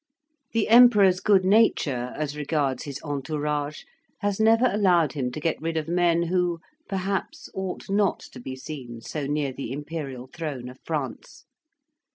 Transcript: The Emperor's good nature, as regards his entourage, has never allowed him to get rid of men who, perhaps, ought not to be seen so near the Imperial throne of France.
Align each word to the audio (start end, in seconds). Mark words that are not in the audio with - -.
The 0.53 0.67
Emperor's 0.67 1.19
good 1.19 1.45
nature, 1.45 2.11
as 2.17 2.35
regards 2.35 2.85
his 2.85 2.99
entourage, 3.03 3.83
has 4.21 4.39
never 4.39 4.65
allowed 4.65 5.11
him 5.13 5.29
to 5.31 5.39
get 5.39 5.61
rid 5.61 5.77
of 5.77 5.87
men 5.87 6.23
who, 6.23 6.59
perhaps, 6.89 7.49
ought 7.53 7.87
not 7.87 8.19
to 8.31 8.39
be 8.39 8.55
seen 8.55 9.01
so 9.01 9.27
near 9.27 9.53
the 9.53 9.71
Imperial 9.71 10.25
throne 10.25 10.69
of 10.69 10.79
France. 10.83 11.45